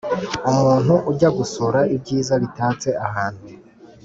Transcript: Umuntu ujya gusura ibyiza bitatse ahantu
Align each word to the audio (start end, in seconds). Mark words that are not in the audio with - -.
Umuntu 0.51 0.93
ujya 1.11 1.29
gusura 1.37 1.79
ibyiza 1.95 2.33
bitatse 2.43 2.89
ahantu 3.07 3.45